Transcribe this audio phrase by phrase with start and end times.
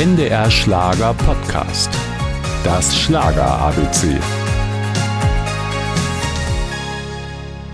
[0.00, 1.90] NDR Schlager Podcast.
[2.64, 4.18] Das Schlager ABC.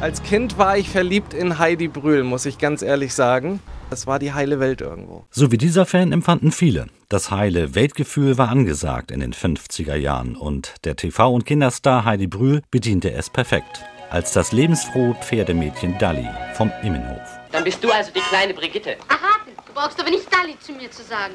[0.00, 3.60] Als Kind war ich verliebt in Heidi Brühl, muss ich ganz ehrlich sagen.
[3.90, 5.24] Das war die heile Welt irgendwo.
[5.30, 6.88] So wie dieser Fan empfanden viele.
[7.08, 12.26] Das heile Weltgefühl war angesagt in den 50er Jahren und der TV- und Kinderstar Heidi
[12.26, 13.84] Brühl bediente es perfekt.
[14.10, 17.38] Als das lebensfrohe Pferdemädchen Dalli vom Immenhof.
[17.52, 18.96] Dann bist du also die kleine Brigitte.
[19.08, 19.52] Erraten.
[19.64, 21.34] Du brauchst aber nicht Dalli zu mir zu sagen.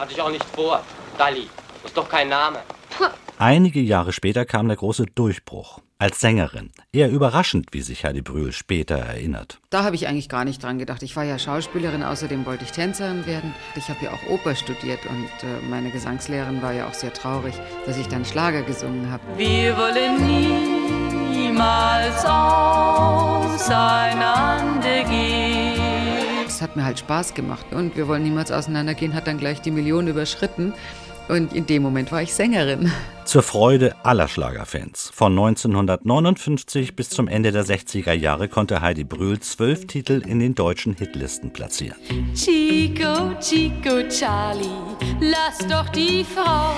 [0.00, 0.82] Hatte ich auch nicht vor.
[1.18, 1.46] Dalli.
[1.84, 2.60] Ist doch kein Name.
[2.96, 3.04] Puh.
[3.38, 5.80] Einige Jahre später kam der große Durchbruch.
[5.98, 6.70] Als Sängerin.
[6.90, 9.60] Eher überraschend, wie sich Heidi Brühl später erinnert.
[9.68, 11.02] Da habe ich eigentlich gar nicht dran gedacht.
[11.02, 13.54] Ich war ja Schauspielerin, außerdem wollte ich Tänzerin werden.
[13.76, 17.52] Ich habe ja auch Oper studiert und äh, meine Gesangslehrerin war ja auch sehr traurig,
[17.84, 19.22] dass ich dann Schlager gesungen habe.
[19.36, 25.19] Wir wollen niemals auseinandergehen.
[26.70, 30.06] Hat mir halt Spaß gemacht und wir wollen niemals auseinandergehen, hat dann gleich die Million
[30.06, 30.72] überschritten.
[31.28, 32.92] Und in dem Moment war ich Sängerin.
[33.24, 35.10] Zur Freude aller Schlagerfans.
[35.12, 40.54] Von 1959 bis zum Ende der 60er Jahre konnte Heidi Brühl zwölf Titel in den
[40.54, 41.98] deutschen Hitlisten platzieren.
[42.36, 44.68] Chico, Chico, Charlie,
[45.18, 46.74] lass doch die Frau.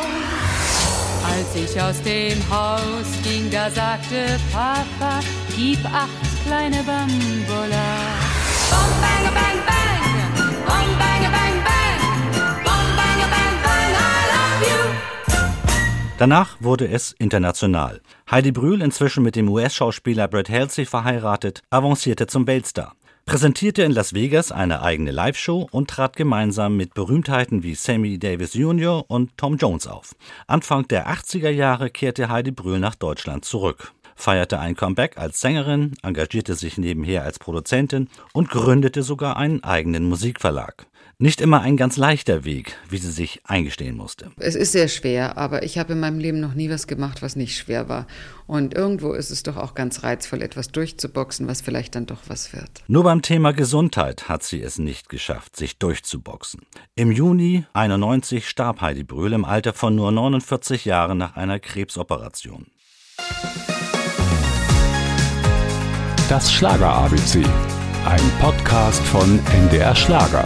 [1.23, 5.21] Als ich aus dem Haus ging, da sagte Papa,
[5.55, 6.09] gib acht
[6.47, 7.62] kleine Bambola.
[16.23, 18.01] Danach wurde es international.
[18.31, 22.95] Heidi Brühl, inzwischen mit dem US-Schauspieler Brad Halsey verheiratet, avancierte zum Weltstar.
[23.27, 28.55] Präsentierte in Las Vegas eine eigene Live-Show und trat gemeinsam mit Berühmtheiten wie Sammy Davis
[28.55, 29.05] Jr.
[29.11, 30.15] und Tom Jones auf.
[30.47, 35.95] Anfang der 80er Jahre kehrte Heidi Brühl nach Deutschland zurück feierte ein Comeback als Sängerin,
[36.03, 40.87] engagierte sich nebenher als Produzentin und gründete sogar einen eigenen Musikverlag.
[41.23, 44.33] Nicht immer ein ganz leichter Weg, wie sie sich eingestehen musste.
[44.41, 47.37] Es ist sehr schwer, aber ich habe in meinem Leben noch nie was gemacht, was
[47.37, 48.09] nicht schwer war.
[48.49, 52.53] Und irgendwo ist es doch auch ganz reizvoll, etwas durchzuboxen, was vielleicht dann doch was
[52.53, 52.83] wird.
[52.89, 56.63] Nur beim Thema Gesundheit hat sie es nicht geschafft, sich durchzuboxen.
[56.97, 62.67] Im Juni 91 starb Heidi Brühl im Alter von nur 49 Jahren nach einer Krebsoperation.
[66.29, 67.45] Das Schlager ABC.
[68.07, 70.45] Ein Podcast von NDR Schlager.